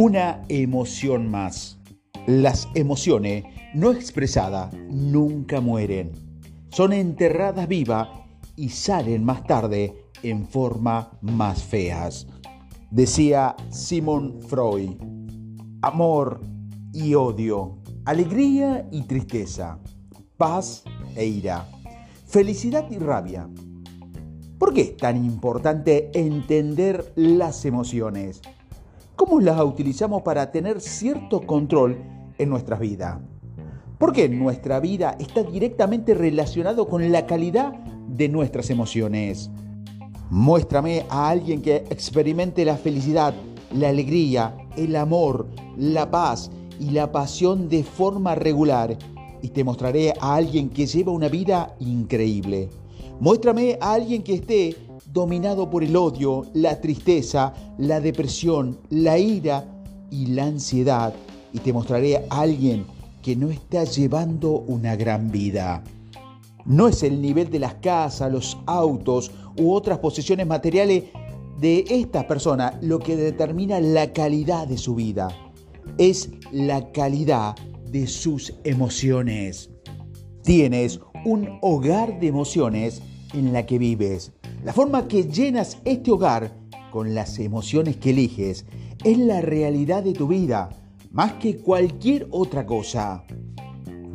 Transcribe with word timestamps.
Una 0.00 0.44
emoción 0.48 1.28
más. 1.28 1.76
Las 2.28 2.68
emociones 2.76 3.42
no 3.74 3.90
expresadas 3.90 4.72
nunca 4.88 5.60
mueren. 5.60 6.12
Son 6.68 6.92
enterradas 6.92 7.66
vivas 7.66 8.06
y 8.54 8.68
salen 8.68 9.24
más 9.24 9.44
tarde 9.44 9.96
en 10.22 10.46
forma 10.46 11.18
más 11.20 11.64
feas. 11.64 12.28
Decía 12.92 13.56
Simon 13.70 14.40
Freud. 14.40 14.90
Amor 15.82 16.42
y 16.92 17.14
odio, 17.14 17.78
alegría 18.04 18.88
y 18.92 19.02
tristeza, 19.02 19.80
paz 20.36 20.84
e 21.16 21.26
ira, 21.26 21.68
felicidad 22.24 22.88
y 22.88 22.98
rabia. 22.98 23.50
¿Por 24.60 24.72
qué 24.72 24.82
es 24.82 24.96
tan 24.96 25.24
importante 25.24 26.12
entender 26.14 27.12
las 27.16 27.64
emociones? 27.64 28.42
¿Cómo 29.18 29.40
las 29.40 29.60
utilizamos 29.60 30.22
para 30.22 30.52
tener 30.52 30.80
cierto 30.80 31.40
control 31.40 31.98
en 32.38 32.48
nuestra 32.48 32.76
vida? 32.76 33.20
Porque 33.98 34.28
nuestra 34.28 34.78
vida 34.78 35.16
está 35.18 35.42
directamente 35.42 36.14
relacionado 36.14 36.86
con 36.86 37.10
la 37.10 37.26
calidad 37.26 37.72
de 38.06 38.28
nuestras 38.28 38.70
emociones. 38.70 39.50
Muéstrame 40.30 41.04
a 41.10 41.30
alguien 41.30 41.62
que 41.62 41.78
experimente 41.90 42.64
la 42.64 42.76
felicidad, 42.76 43.34
la 43.74 43.88
alegría, 43.88 44.56
el 44.76 44.94
amor, 44.94 45.48
la 45.76 46.08
paz 46.08 46.52
y 46.78 46.90
la 46.90 47.10
pasión 47.10 47.68
de 47.68 47.82
forma 47.82 48.36
regular 48.36 48.96
y 49.42 49.48
te 49.48 49.64
mostraré 49.64 50.14
a 50.20 50.36
alguien 50.36 50.68
que 50.68 50.86
lleva 50.86 51.10
una 51.10 51.28
vida 51.28 51.74
increíble. 51.80 52.68
Muéstrame 53.18 53.78
a 53.80 53.94
alguien 53.94 54.22
que 54.22 54.34
esté 54.34 54.76
dominado 55.12 55.70
por 55.70 55.82
el 55.82 55.96
odio, 55.96 56.46
la 56.54 56.80
tristeza, 56.80 57.52
la 57.78 58.00
depresión, 58.00 58.78
la 58.90 59.18
ira 59.18 59.64
y 60.10 60.26
la 60.26 60.44
ansiedad. 60.44 61.14
Y 61.52 61.58
te 61.60 61.72
mostraré 61.72 62.16
a 62.16 62.40
alguien 62.40 62.84
que 63.22 63.34
no 63.36 63.50
está 63.50 63.84
llevando 63.84 64.50
una 64.50 64.96
gran 64.96 65.30
vida. 65.30 65.82
No 66.64 66.88
es 66.88 67.02
el 67.02 67.20
nivel 67.22 67.50
de 67.50 67.58
las 67.58 67.74
casas, 67.74 68.30
los 68.30 68.58
autos 68.66 69.30
u 69.56 69.72
otras 69.72 69.98
posesiones 69.98 70.46
materiales 70.46 71.04
de 71.58 71.84
esta 71.88 72.26
persona 72.26 72.78
lo 72.82 72.98
que 72.98 73.16
determina 73.16 73.80
la 73.80 74.12
calidad 74.12 74.68
de 74.68 74.78
su 74.78 74.94
vida. 74.94 75.28
Es 75.96 76.30
la 76.52 76.92
calidad 76.92 77.56
de 77.90 78.06
sus 78.06 78.54
emociones. 78.64 79.70
Tienes 80.42 81.00
un 81.24 81.58
hogar 81.62 82.20
de 82.20 82.28
emociones 82.28 83.02
en 83.34 83.52
la 83.52 83.66
que 83.66 83.78
vives. 83.78 84.32
La 84.64 84.72
forma 84.72 85.06
que 85.06 85.24
llenas 85.24 85.78
este 85.84 86.10
hogar 86.10 86.52
con 86.90 87.14
las 87.14 87.38
emociones 87.38 87.96
que 87.96 88.10
eliges 88.10 88.66
es 89.04 89.18
la 89.18 89.40
realidad 89.40 90.02
de 90.02 90.12
tu 90.12 90.26
vida, 90.26 90.70
más 91.12 91.34
que 91.34 91.58
cualquier 91.58 92.26
otra 92.32 92.66
cosa. 92.66 93.24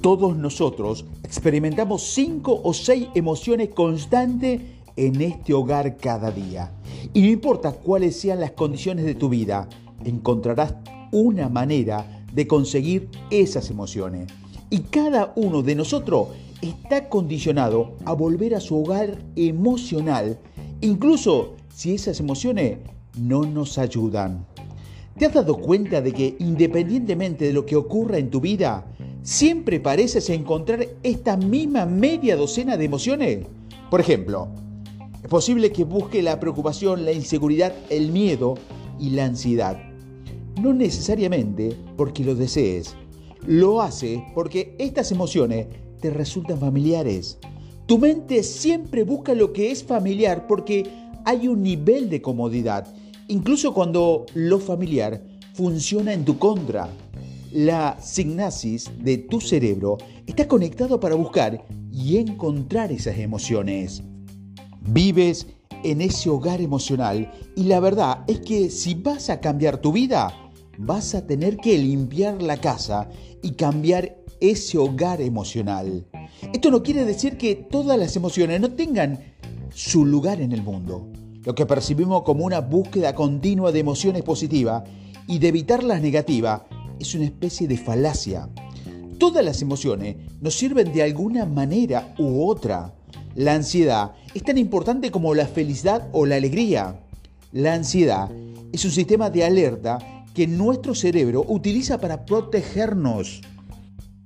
Todos 0.02 0.36
nosotros 0.36 1.06
experimentamos 1.24 2.04
cinco 2.04 2.60
o 2.62 2.74
seis 2.74 3.08
emociones 3.16 3.70
constantes 3.70 4.62
en 4.98 5.22
este 5.22 5.54
hogar 5.54 5.96
cada 5.96 6.30
día. 6.30 6.74
Y 7.14 7.22
no 7.22 7.28
importa 7.30 7.72
cuáles 7.72 8.20
sean 8.20 8.42
las 8.42 8.52
condiciones 8.52 9.06
de 9.06 9.16
tu 9.16 9.30
vida, 9.30 9.70
encontrarás 10.04 10.76
una 11.14 11.48
manera 11.48 12.26
de 12.34 12.48
conseguir 12.48 13.08
esas 13.30 13.70
emociones. 13.70 14.28
Y 14.70 14.80
cada 14.80 15.32
uno 15.38 15.62
de 15.62 15.76
nosotros 15.76 16.30
está 16.64 17.10
condicionado 17.10 17.96
a 18.06 18.14
volver 18.14 18.56
a 18.56 18.60
su 18.60 18.82
hogar 18.82 19.18
emocional, 19.36 20.40
incluso 20.82 21.56
si 21.74 21.94
esas 21.94 22.20
emociones 22.20 22.78
no 23.18 23.44
nos 23.44 23.78
ayudan. 23.78 24.46
¿Te 25.18 25.26
has 25.26 25.34
dado 25.34 25.58
cuenta 25.58 26.02
de 26.02 26.12
que 26.12 26.36
independientemente 26.40 27.46
de 27.46 27.54
lo 27.54 27.66
que 27.66 27.76
ocurra 27.76 28.18
en 28.18 28.30
tu 28.30 28.42
vida, 28.42 28.86
siempre 29.22 29.80
pareces 29.80 30.30
encontrar 30.30 30.88
esta 31.04 31.38
misma 31.38 31.86
media 31.86 32.36
docena 32.36 32.78
de 32.78 32.86
emociones? 32.86 33.46
Por 33.92 34.00
ejemplo, 34.00 34.48
es 35.22 35.30
posible 35.30 35.72
que 35.72 35.84
busque 35.84 36.24
la 36.24 36.40
preocupación, 36.40 37.06
la 37.06 37.12
inseguridad, 37.12 37.74
el 37.90 38.12
miedo 38.12 38.56
y 39.00 39.12
la 39.12 39.26
ansiedad. 39.26 39.78
No 40.62 40.74
necesariamente 40.74 41.76
porque 41.96 42.24
lo 42.24 42.36
desees, 42.36 42.96
lo 43.46 43.82
hace 43.82 44.24
porque 44.34 44.76
estas 44.80 45.12
emociones 45.12 45.68
te 46.04 46.10
resultan 46.10 46.60
familiares. 46.60 47.38
Tu 47.86 47.98
mente 47.98 48.44
siempre 48.44 49.04
busca 49.04 49.34
lo 49.34 49.54
que 49.54 49.72
es 49.72 49.86
familiar 49.86 50.48
porque 50.48 50.84
hay 51.24 51.48
un 51.48 51.64
nivel 51.64 52.10
de 52.10 52.22
comodidad, 52.22 52.94
incluso 53.30 53.74
cuando 53.74 54.26
lo 54.34 54.60
familiar 54.60 55.24
funciona 55.54 56.12
en 56.12 56.26
tu 56.26 56.38
contra. 56.38 56.90
La 57.54 57.98
signasis 58.02 58.92
de 59.00 59.18
tu 59.18 59.40
cerebro 59.40 59.98
está 60.28 60.46
conectado 60.46 61.00
para 61.00 61.16
buscar 61.16 61.64
y 61.90 62.18
encontrar 62.18 62.92
esas 62.92 63.18
emociones. 63.18 64.04
Vives 64.82 65.48
en 65.86 66.02
ese 66.02 66.30
hogar 66.30 66.60
emocional 66.60 67.32
y 67.56 67.64
la 67.64 67.80
verdad 67.80 68.26
es 68.28 68.42
que 68.42 68.70
si 68.70 68.94
vas 68.96 69.30
a 69.30 69.40
cambiar 69.40 69.78
tu 69.78 69.94
vida, 69.94 70.34
vas 70.78 71.16
a 71.16 71.26
tener 71.26 71.56
que 71.56 71.78
limpiar 71.78 72.42
la 72.42 72.58
casa 72.58 73.10
y 73.42 73.52
cambiar 73.52 74.23
ese 74.44 74.78
hogar 74.78 75.22
emocional. 75.22 76.06
Esto 76.54 76.70
no 76.70 76.84
quiere 76.84 77.06
decir 77.06 77.38
que 77.38 77.56
todas 77.56 77.98
las 77.98 78.16
emociones 78.18 78.60
no 78.60 78.72
tengan 78.74 79.20
su 79.74 80.06
lugar 80.06 80.42
en 80.42 80.52
el 80.52 80.62
mundo. 80.62 81.08
Lo 81.46 81.56
que 81.56 81.66
percibimos 81.66 82.24
como 82.24 82.44
una 82.44 82.60
búsqueda 82.60 83.16
continua 83.16 83.72
de 83.72 83.80
emociones 83.80 84.22
positivas 84.24 84.84
y 85.28 85.40
de 85.40 85.48
evitar 85.48 85.84
las 85.84 86.02
negativas 86.02 86.62
es 87.00 87.16
una 87.16 87.24
especie 87.24 87.70
de 87.70 87.78
falacia. 87.78 88.50
Todas 89.18 89.46
las 89.46 89.62
emociones 89.62 90.18
nos 90.42 90.56
sirven 90.56 90.92
de 90.92 91.04
alguna 91.04 91.46
manera 91.46 92.14
u 92.18 92.46
otra. 92.46 92.94
La 93.36 93.54
ansiedad 93.54 94.12
es 94.34 94.44
tan 94.44 94.58
importante 94.58 95.10
como 95.10 95.34
la 95.34 95.48
felicidad 95.48 96.10
o 96.12 96.26
la 96.26 96.36
alegría. 96.36 97.00
La 97.54 97.76
ansiedad 97.76 98.30
es 98.74 98.84
un 98.84 98.92
sistema 98.92 99.30
de 99.30 99.46
alerta 99.46 100.00
que 100.34 100.48
nuestro 100.48 100.96
cerebro 100.96 101.46
utiliza 101.48 101.98
para 101.98 102.26
protegernos. 102.26 103.42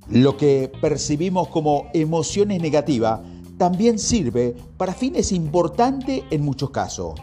Lo 0.09 0.37
que 0.37 0.71
percibimos 0.81 1.49
como 1.49 1.87
emociones 1.93 2.61
negativas 2.61 3.19
también 3.57 3.99
sirve 3.99 4.55
para 4.77 4.93
fines 4.93 5.33
importantes 5.33 6.23
en 6.29 6.43
muchos 6.43 6.69
casos. 6.69 7.19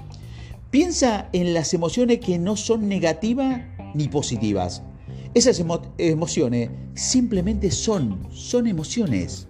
Piensa 0.71 1.29
en 1.33 1.55
las 1.55 1.73
emociones 1.73 2.19
que 2.19 2.39
no 2.39 2.57
son 2.57 2.89
negativas 2.89 3.63
ni 3.95 4.09
positivas. 4.09 4.83
Esas 5.33 5.63
emociones 5.97 6.71
simplemente 6.95 7.71
son, 7.71 8.29
son 8.31 8.67
emociones. 8.67 9.49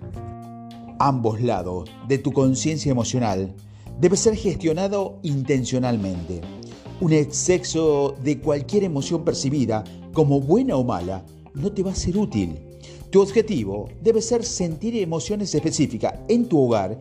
Ambos 1.00 1.40
lados 1.40 1.90
de 2.06 2.18
tu 2.18 2.32
conciencia 2.32 2.92
emocional 2.92 3.52
debe 4.00 4.16
ser 4.16 4.36
gestionado 4.36 5.18
intencionalmente. 5.22 6.40
Un 7.00 7.12
exceso 7.12 8.14
de 8.22 8.38
cualquier 8.38 8.84
emoción 8.84 9.24
percibida, 9.24 9.82
como 10.12 10.40
buena 10.40 10.76
o 10.76 10.84
mala, 10.84 11.24
no 11.54 11.72
te 11.72 11.82
va 11.82 11.90
a 11.90 11.96
ser 11.96 12.16
útil. 12.16 12.58
Tu 13.14 13.20
objetivo 13.20 13.88
debe 14.02 14.20
ser 14.20 14.44
sentir 14.44 14.96
emociones 14.96 15.54
específicas 15.54 16.14
en 16.26 16.48
tu 16.48 16.60
hogar 16.60 16.98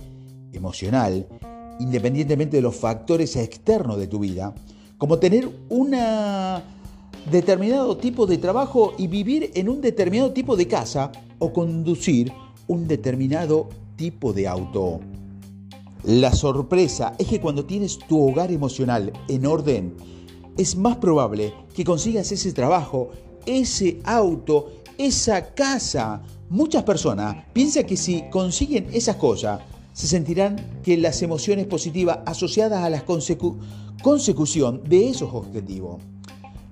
emocional, 0.52 1.28
independientemente 1.80 2.58
de 2.58 2.62
los 2.62 2.76
factores 2.76 3.36
externos 3.36 3.98
de 3.98 4.06
tu 4.06 4.20
vida, 4.20 4.54
como 5.00 5.18
tener 5.18 5.50
un 5.70 5.96
determinado 7.32 7.98
tipo 7.98 8.28
de 8.28 8.38
trabajo 8.38 8.94
y 8.96 9.08
vivir 9.08 9.50
en 9.56 9.68
un 9.68 9.82
determinado 9.82 10.32
tipo 10.34 10.56
de 10.56 10.68
casa 10.68 11.12
o 11.40 11.52
conducir 11.52 12.32
un 12.68 12.88
determinado 12.88 13.70
tipo 13.96 14.34
de 14.34 14.48
auto. 14.48 15.00
La 16.04 16.32
sorpresa 16.32 17.16
es 17.18 17.26
que 17.26 17.42
cuando 17.42 17.66
tienes 17.66 17.98
tu 17.98 18.22
hogar 18.22 18.52
emocional 18.52 19.12
en 19.30 19.48
orden, 19.48 19.96
es 20.58 20.76
más 20.76 20.98
probable 20.98 21.56
que 21.74 21.84
consigas 21.84 22.32
ese 22.32 22.54
trabajo, 22.54 23.10
ese 23.48 24.00
auto 24.04 24.83
esa 24.98 25.54
casa. 25.54 26.22
Muchas 26.50 26.84
personas 26.84 27.46
piensan 27.54 27.86
que 27.86 27.98
si 27.98 28.30
consiguen 28.30 28.88
esas 28.94 29.16
cosas, 29.16 29.62
se 29.94 30.08
sentirán 30.08 30.82
que 30.84 30.98
las 30.98 31.22
emociones 31.22 31.68
positivas 31.68 32.20
asociadas 32.26 32.84
a 32.84 32.90
la 32.90 33.06
consecución 33.06 34.82
de 34.84 35.10
esos 35.10 35.34
objetivos. 35.34 36.02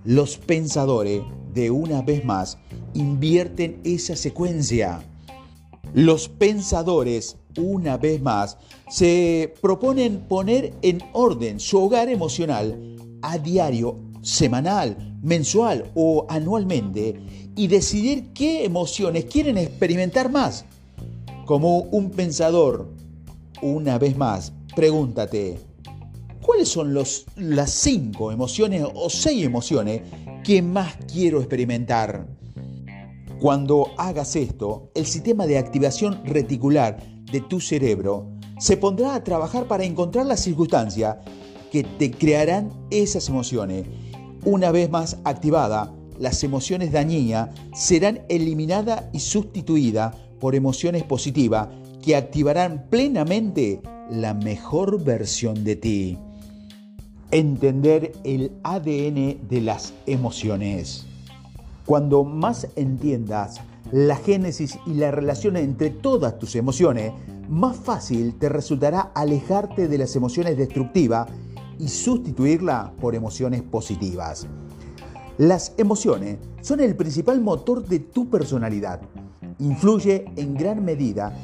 Los 0.03 0.37
pensadores, 0.37 1.21
de 1.53 1.69
una 1.69 2.01
vez 2.01 2.25
más, 2.25 2.57
invierten 2.93 3.79
esa 3.83 4.15
secuencia. 4.15 5.03
Los 5.93 6.29
pensadores, 6.29 7.37
una 7.57 7.97
vez 7.97 8.21
más, 8.21 8.57
se 8.89 9.53
proponen 9.61 10.21
poner 10.27 10.73
en 10.81 11.03
orden 11.13 11.59
su 11.59 11.77
hogar 11.83 12.09
emocional 12.09 12.95
a 13.21 13.37
diario, 13.37 13.99
semanal, 14.21 15.19
mensual 15.21 15.91
o 15.93 16.25
anualmente 16.29 17.40
y 17.55 17.67
decidir 17.67 18.31
qué 18.33 18.65
emociones 18.65 19.25
quieren 19.25 19.57
experimentar 19.57 20.31
más. 20.31 20.65
Como 21.45 21.79
un 21.79 22.11
pensador, 22.11 22.89
una 23.61 23.97
vez 23.97 24.17
más, 24.17 24.53
pregúntate, 24.75 25.59
¿cuáles 26.41 26.69
son 26.69 26.93
los, 26.93 27.25
las 27.35 27.71
cinco 27.71 28.31
emociones 28.31 28.85
o 28.93 29.09
seis 29.09 29.43
emociones 29.45 30.01
¿Qué 30.43 30.63
más 30.63 30.95
quiero 31.11 31.37
experimentar? 31.37 32.25
Cuando 33.39 33.91
hagas 33.97 34.35
esto, 34.35 34.89
el 34.95 35.05
sistema 35.05 35.45
de 35.45 35.59
activación 35.59 36.25
reticular 36.25 36.99
de 37.31 37.41
tu 37.41 37.59
cerebro 37.59 38.31
se 38.57 38.75
pondrá 38.75 39.13
a 39.13 39.23
trabajar 39.23 39.65
para 39.65 39.83
encontrar 39.83 40.25
la 40.25 40.37
circunstancia 40.37 41.21
que 41.71 41.83
te 41.83 42.09
crearán 42.09 42.71
esas 42.89 43.29
emociones. 43.29 43.85
Una 44.43 44.71
vez 44.71 44.89
más 44.89 45.19
activada, 45.23 45.93
las 46.21 46.43
emociones 46.43 46.91
dañinas 46.91 47.49
serán 47.73 48.21
eliminadas 48.29 49.05
y 49.11 49.19
sustituidas 49.19 50.15
por 50.39 50.53
emociones 50.53 51.03
positivas 51.03 51.67
que 52.03 52.15
activarán 52.15 52.85
plenamente 52.89 53.81
la 54.09 54.35
mejor 54.35 55.03
versión 55.03 55.63
de 55.63 55.75
ti. 55.75 56.17
Entender 57.31 58.13
el 58.23 58.51
ADN 58.63 59.47
de 59.49 59.61
las 59.61 59.93
emociones. 60.05 61.07
Cuando 61.87 62.23
más 62.23 62.67
entiendas 62.75 63.59
la 63.91 64.15
génesis 64.15 64.77
y 64.85 64.93
la 64.93 65.09
relación 65.09 65.57
entre 65.57 65.89
todas 65.89 66.37
tus 66.37 66.55
emociones, 66.55 67.13
más 67.49 67.77
fácil 67.77 68.35
te 68.35 68.47
resultará 68.47 69.11
alejarte 69.15 69.87
de 69.87 69.97
las 69.97 70.15
emociones 70.15 70.55
destructivas 70.55 71.27
y 71.79 71.87
sustituirla 71.87 72.93
por 73.01 73.15
emociones 73.15 73.63
positivas. 73.63 74.47
Las 75.41 75.73
emociones 75.79 76.37
son 76.61 76.81
el 76.81 76.95
principal 76.95 77.41
motor 77.41 77.83
de 77.87 77.97
tu 77.97 78.29
personalidad. 78.29 79.01
Influye 79.57 80.25
en 80.35 80.53
gran 80.53 80.85
medida 80.85 81.35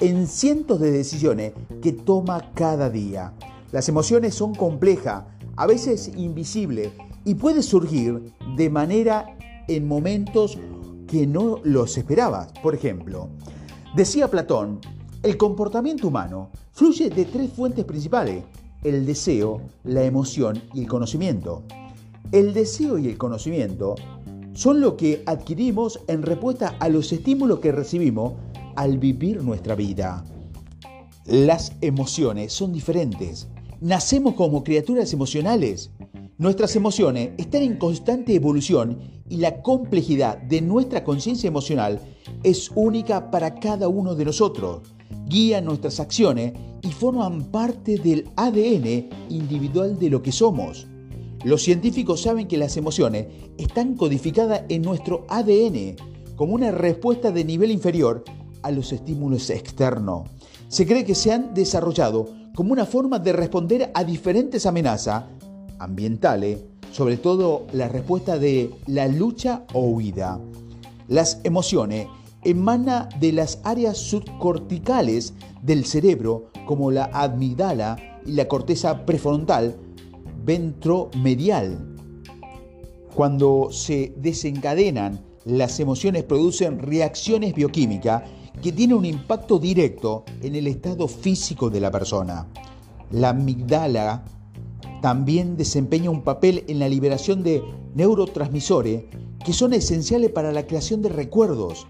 en 0.00 0.26
cientos 0.26 0.80
de 0.80 0.90
decisiones 0.90 1.52
que 1.80 1.92
toma 1.92 2.50
cada 2.54 2.90
día. 2.90 3.32
Las 3.70 3.88
emociones 3.88 4.34
son 4.34 4.56
complejas, 4.56 5.22
a 5.54 5.68
veces 5.68 6.10
invisibles, 6.16 6.90
y 7.24 7.36
puede 7.36 7.62
surgir 7.62 8.32
de 8.56 8.70
manera 8.70 9.36
en 9.68 9.86
momentos 9.86 10.58
que 11.06 11.24
no 11.24 11.60
los 11.62 11.96
esperabas. 11.96 12.48
Por 12.60 12.74
ejemplo, 12.74 13.28
decía 13.94 14.28
Platón, 14.28 14.80
el 15.22 15.36
comportamiento 15.36 16.08
humano 16.08 16.50
fluye 16.72 17.08
de 17.08 17.24
tres 17.24 17.52
fuentes 17.52 17.84
principales, 17.84 18.42
el 18.82 19.06
deseo, 19.06 19.60
la 19.84 20.02
emoción 20.02 20.60
y 20.74 20.80
el 20.80 20.88
conocimiento. 20.88 21.62
El 22.32 22.54
deseo 22.54 22.98
y 22.98 23.08
el 23.08 23.18
conocimiento 23.18 23.94
son 24.52 24.80
lo 24.80 24.96
que 24.96 25.22
adquirimos 25.26 26.00
en 26.08 26.22
respuesta 26.22 26.76
a 26.80 26.88
los 26.88 27.12
estímulos 27.12 27.60
que 27.60 27.72
recibimos 27.72 28.34
al 28.76 28.98
vivir 28.98 29.42
nuestra 29.42 29.74
vida. 29.74 30.24
Las 31.26 31.72
emociones 31.80 32.52
son 32.52 32.72
diferentes. 32.72 33.48
Nacemos 33.80 34.34
como 34.34 34.64
criaturas 34.64 35.12
emocionales 35.12 35.90
Nuestras 36.36 36.74
emociones 36.74 37.30
están 37.38 37.62
en 37.62 37.76
constante 37.76 38.34
evolución 38.34 38.98
y 39.28 39.36
la 39.36 39.62
complejidad 39.62 40.36
de 40.36 40.60
nuestra 40.60 41.04
conciencia 41.04 41.46
emocional 41.46 42.00
es 42.42 42.72
única 42.74 43.30
para 43.30 43.54
cada 43.54 43.86
uno 43.86 44.16
de 44.16 44.24
nosotros. 44.24 44.82
Guían 45.28 45.64
nuestras 45.64 46.00
acciones 46.00 46.52
y 46.82 46.90
forman 46.90 47.44
parte 47.52 47.98
del 47.98 48.28
ADN 48.34 49.10
individual 49.28 49.96
de 49.96 50.10
lo 50.10 50.22
que 50.22 50.32
somos. 50.32 50.88
Los 51.44 51.62
científicos 51.62 52.22
saben 52.22 52.48
que 52.48 52.56
las 52.56 52.78
emociones 52.78 53.26
están 53.58 53.96
codificadas 53.96 54.62
en 54.70 54.80
nuestro 54.80 55.26
ADN 55.28 55.96
como 56.36 56.54
una 56.54 56.70
respuesta 56.70 57.30
de 57.30 57.44
nivel 57.44 57.70
inferior 57.70 58.24
a 58.62 58.70
los 58.70 58.92
estímulos 58.92 59.50
externos. 59.50 60.30
Se 60.68 60.86
cree 60.86 61.04
que 61.04 61.14
se 61.14 61.32
han 61.32 61.52
desarrollado 61.52 62.30
como 62.54 62.72
una 62.72 62.86
forma 62.86 63.18
de 63.18 63.34
responder 63.34 63.90
a 63.92 64.04
diferentes 64.04 64.64
amenazas 64.64 65.24
ambientales, 65.78 66.64
sobre 66.92 67.18
todo 67.18 67.66
la 67.72 67.88
respuesta 67.88 68.38
de 68.38 68.70
la 68.86 69.06
lucha 69.06 69.66
o 69.74 69.82
huida. 69.82 70.40
Las 71.08 71.40
emociones 71.44 72.06
emanan 72.42 73.10
de 73.20 73.32
las 73.32 73.60
áreas 73.64 73.98
subcorticales 73.98 75.34
del 75.60 75.84
cerebro 75.84 76.46
como 76.64 76.90
la 76.90 77.10
amígdala 77.12 77.96
y 78.24 78.32
la 78.32 78.48
corteza 78.48 79.04
prefrontal 79.04 79.76
ventromedial. 80.44 81.96
Cuando 83.14 83.68
se 83.70 84.14
desencadenan, 84.16 85.24
las 85.44 85.78
emociones 85.80 86.24
producen 86.24 86.78
reacciones 86.78 87.54
bioquímicas 87.54 88.22
que 88.62 88.72
tienen 88.72 88.96
un 88.96 89.04
impacto 89.04 89.58
directo 89.58 90.24
en 90.42 90.54
el 90.54 90.66
estado 90.66 91.08
físico 91.08 91.70
de 91.70 91.80
la 91.80 91.90
persona. 91.90 92.46
La 93.10 93.30
amígdala 93.30 94.24
también 95.02 95.56
desempeña 95.56 96.10
un 96.10 96.22
papel 96.22 96.64
en 96.68 96.78
la 96.78 96.88
liberación 96.88 97.42
de 97.42 97.62
neurotransmisores 97.94 99.04
que 99.44 99.52
son 99.52 99.74
esenciales 99.74 100.30
para 100.30 100.52
la 100.52 100.66
creación 100.66 101.02
de 101.02 101.10
recuerdos. 101.10 101.86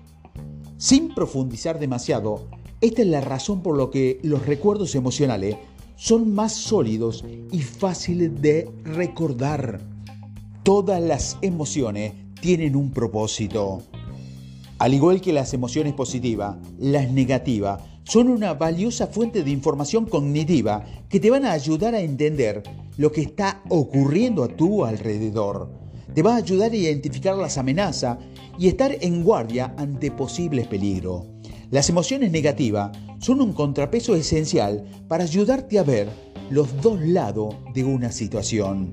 Sin 0.77 1.15
profundizar 1.15 1.79
demasiado, 1.79 2.49
esta 2.81 3.03
es 3.03 3.09
la 3.09 3.21
razón 3.21 3.63
por 3.63 3.79
la 3.79 3.91
que 3.91 4.19
los 4.23 4.45
recuerdos 4.45 4.95
emocionales 4.95 5.57
son 5.97 6.35
más 6.35 6.53
sólidos 6.53 7.25
y 7.53 7.61
fáciles 7.61 8.41
de 8.41 8.71
recordar. 8.85 9.81
Todas 10.63 11.03
las 11.03 11.39
emociones 11.43 12.13
tienen 12.41 12.77
un 12.77 12.91
propósito. 12.91 13.83
Al 14.79 14.93
igual 14.93 15.21
que 15.21 15.33
las 15.33 15.55
emociones 15.55 15.95
positivas, 15.95 16.57
las 16.79 17.11
negativas 17.11 17.81
son 18.05 18.29
una 18.29 18.55
valiosa 18.55 19.07
fuente 19.07 19.43
de 19.43 19.51
información 19.51 20.05
cognitiva 20.05 20.85
que 21.09 21.21
te 21.21 21.31
van 21.31 21.45
a 21.45 21.53
ayudar 21.53 21.95
a 21.95 22.01
entender 22.01 22.63
lo 22.97 23.11
que 23.11 23.23
está 23.23 23.63
ocurriendo 23.69 24.45
a 24.45 24.49
tu 24.49 24.85
alrededor. 24.85 25.71
Te 26.15 26.23
va 26.23 26.35
a 26.35 26.39
ayudar 26.39 26.73
a 26.73 26.77
identificar 26.77 27.37
las 27.37 27.57
amenazas 27.57 28.19
y 28.59 28.69
estar 28.69 28.97
en 29.01 29.25
guardia 29.25 29.75
ante 29.79 30.11
posibles 30.11 30.67
peligros. 30.67 31.34
Las 31.75 31.89
emociones 31.89 32.31
negativas 32.31 32.97
son 33.19 33.41
un 33.41 33.53
contrapeso 33.53 34.15
esencial 34.15 34.85
para 35.09 35.25
ayudarte 35.25 35.81
a 35.81 35.83
ver 35.83 36.09
los 36.49 36.81
dos 36.81 37.01
lados 37.01 37.57
de 37.75 37.83
una 37.83 38.13
situación. 38.13 38.93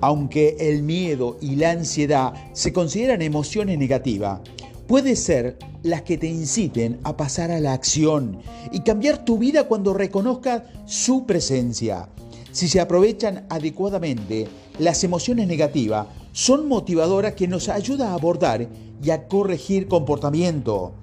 Aunque 0.00 0.56
el 0.58 0.82
miedo 0.82 1.36
y 1.42 1.56
la 1.56 1.72
ansiedad 1.72 2.32
se 2.54 2.72
consideran 2.72 3.20
emociones 3.20 3.78
negativas, 3.78 4.40
puede 4.86 5.14
ser 5.14 5.58
las 5.82 6.00
que 6.00 6.16
te 6.16 6.26
inciten 6.26 7.00
a 7.04 7.18
pasar 7.18 7.50
a 7.50 7.60
la 7.60 7.74
acción 7.74 8.38
y 8.72 8.80
cambiar 8.80 9.26
tu 9.26 9.36
vida 9.36 9.68
cuando 9.68 9.92
reconozcas 9.92 10.62
su 10.86 11.26
presencia. 11.26 12.08
Si 12.50 12.66
se 12.66 12.80
aprovechan 12.80 13.44
adecuadamente, 13.50 14.48
las 14.78 15.04
emociones 15.04 15.46
negativas 15.46 16.06
son 16.32 16.66
motivadoras 16.66 17.34
que 17.34 17.46
nos 17.46 17.68
ayudan 17.68 18.08
a 18.08 18.14
abordar 18.14 18.70
y 19.02 19.10
a 19.10 19.28
corregir 19.28 19.86
comportamiento. 19.86 20.94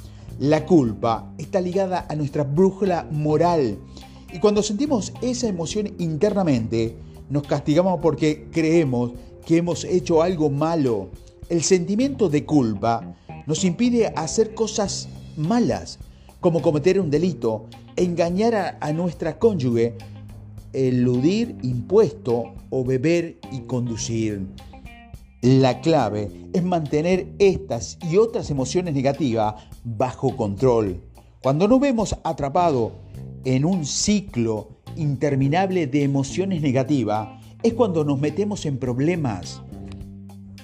La 0.42 0.66
culpa 0.66 1.32
está 1.38 1.62
ligada 1.62 2.08
a 2.10 2.16
nuestra 2.16 2.44
brújula 2.44 3.08
moral 3.12 3.78
y 4.34 4.40
cuando 4.40 4.64
sentimos 4.64 5.14
esa 5.22 5.48
emoción 5.48 5.94
internamente, 6.00 6.96
nos 7.30 7.44
castigamos 7.44 8.00
porque 8.02 8.48
creemos 8.52 9.12
que 9.46 9.58
hemos 9.58 9.84
hecho 9.84 10.24
algo 10.24 10.50
malo. 10.50 11.10
El 11.48 11.62
sentimiento 11.62 12.28
de 12.28 12.44
culpa 12.44 13.16
nos 13.46 13.64
impide 13.64 14.08
hacer 14.16 14.56
cosas 14.56 15.10
malas, 15.38 16.00
como 16.40 16.64
cometer 16.64 17.00
un 17.00 17.12
delito, 17.12 17.68
engañar 17.96 18.56
a, 18.56 18.78
a 18.82 18.94
nuestra 18.94 19.38
cónyuge 19.38 19.96
eludir 20.74 21.56
impuesto 21.62 22.46
o 22.72 22.84
beber 22.84 23.38
y 23.52 23.60
conducir. 23.60 24.48
La 25.42 25.82
clave 25.82 26.30
es 26.54 26.64
mantener 26.64 27.34
estas 27.40 27.98
y 28.12 28.18
otras 28.18 28.52
emociones 28.52 28.94
negativas 28.94 29.56
bajo 29.84 30.38
control. 30.38 31.02
Cuando 31.42 31.68
nos 31.68 31.80
vemos 31.80 32.16
atrapados 32.24 32.92
en 33.44 33.66
un 33.66 33.88
ciclo 33.88 34.82
interminable 34.96 35.88
de 35.88 36.04
emociones 36.04 36.62
negativas, 36.62 37.42
es 37.64 37.74
cuando 37.74 38.06
nos 38.06 38.22
metemos 38.22 38.68
en 38.68 38.78
problemas. 38.78 39.64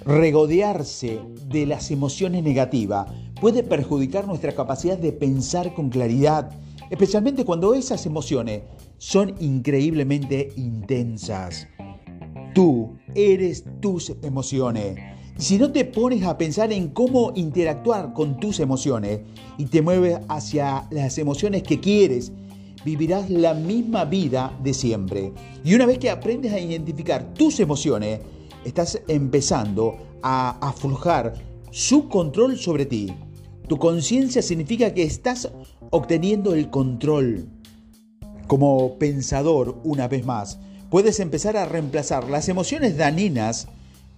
Regodearse 0.06 1.22
de 1.48 1.66
las 1.66 1.90
emociones 1.90 2.44
negativas 2.44 3.08
puede 3.42 3.64
perjudicar 3.64 4.28
nuestra 4.28 4.54
capacidad 4.54 5.00
de 5.00 5.12
pensar 5.12 5.74
con 5.74 5.90
claridad, 5.90 6.52
especialmente 6.92 7.46
cuando 7.46 7.74
esas 7.74 8.06
emociones 8.06 8.62
son 9.00 9.34
increíblemente 9.40 10.54
intensas. 10.56 11.68
Tú 12.58 12.98
eres 13.14 13.66
tus 13.82 14.12
emociones. 14.24 14.98
Si 15.38 15.60
no 15.60 15.72
te 15.72 15.86
pones 15.86 16.24
a 16.24 16.40
pensar 16.40 16.74
en 16.74 16.88
cómo 16.88 17.32
interactuar 17.36 18.14
con 18.14 18.40
tus 18.40 18.60
emociones 18.60 19.20
y 19.60 19.66
te 19.66 19.84
mueves 19.84 20.18
hacia 20.28 20.88
las 20.90 21.20
emociones 21.20 21.62
que 21.62 21.80
quieres, 21.80 22.32
vivirás 22.84 23.30
la 23.30 23.54
misma 23.54 24.06
vida 24.06 24.58
de 24.64 24.74
siempre. 24.74 25.34
Y 25.64 25.76
una 25.76 25.86
vez 25.86 26.00
que 26.00 26.10
aprendes 26.10 26.52
a 26.52 26.60
identificar 26.60 27.32
tus 27.36 27.60
emociones, 27.60 28.22
estás 28.66 29.04
empezando 29.08 29.96
a 30.24 30.58
aflojar 30.68 31.36
su 31.70 32.10
control 32.10 32.58
sobre 32.58 32.88
ti. 32.88 33.14
Tu 33.68 33.78
conciencia 33.78 34.42
significa 34.42 34.96
que 34.96 35.04
estás 35.04 35.48
obteniendo 35.92 36.56
el 36.56 36.72
control. 36.72 37.50
Como 38.48 38.98
pensador, 38.98 39.80
una 39.84 40.08
vez 40.08 40.26
más, 40.26 40.60
puedes 40.90 41.20
empezar 41.20 41.58
a 41.58 41.66
reemplazar 41.66 42.30
las 42.30 42.48
emociones 42.50 42.98
dañinas 42.98 43.68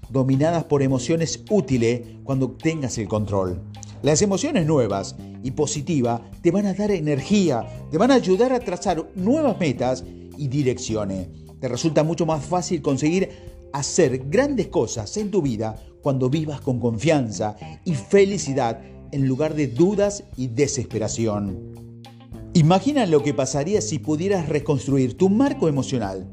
dominadas 0.09 0.63
por 0.63 0.81
emociones 0.81 1.43
útiles 1.49 2.01
cuando 2.23 2.51
tengas 2.51 2.97
el 2.97 3.07
control. 3.07 3.61
Las 4.01 4.21
emociones 4.21 4.65
nuevas 4.65 5.15
y 5.43 5.51
positivas 5.51 6.21
te 6.41 6.51
van 6.51 6.65
a 6.65 6.73
dar 6.73 6.91
energía, 6.91 7.67
te 7.91 7.97
van 7.97 8.11
a 8.11 8.15
ayudar 8.15 8.53
a 8.53 8.59
trazar 8.59 9.09
nuevas 9.15 9.59
metas 9.59 10.03
y 10.38 10.47
direcciones. 10.47 11.27
Te 11.59 11.67
resulta 11.67 12.03
mucho 12.03 12.25
más 12.25 12.43
fácil 12.45 12.81
conseguir 12.81 13.29
hacer 13.73 14.29
grandes 14.29 14.67
cosas 14.67 15.15
en 15.17 15.29
tu 15.29 15.41
vida 15.41 15.75
cuando 16.01 16.29
vivas 16.29 16.61
con 16.61 16.79
confianza 16.79 17.55
y 17.83 17.93
felicidad 17.93 18.81
en 19.11 19.27
lugar 19.27 19.53
de 19.53 19.67
dudas 19.67 20.23
y 20.38 20.47
desesperación. 20.47 22.07
Imagina 22.53 23.05
lo 23.05 23.21
que 23.21 23.33
pasaría 23.33 23.81
si 23.81 23.99
pudieras 23.99 24.49
reconstruir 24.49 25.17
tu 25.17 25.29
marco 25.29 25.67
emocional. 25.67 26.29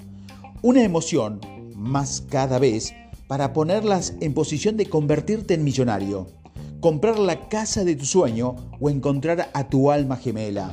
Una 0.62 0.82
emoción 0.82 1.40
más 1.74 2.24
cada 2.28 2.58
vez 2.58 2.94
para 3.28 3.52
ponerlas 3.52 4.14
en 4.20 4.32
posición 4.32 4.76
de 4.76 4.86
convertirte 4.86 5.54
en 5.54 5.64
millonario, 5.64 6.28
comprar 6.80 7.18
la 7.18 7.48
casa 7.48 7.84
de 7.84 7.94
tu 7.94 8.04
sueño 8.04 8.56
o 8.80 8.88
encontrar 8.88 9.50
a 9.52 9.68
tu 9.68 9.90
alma 9.90 10.16
gemela. 10.16 10.72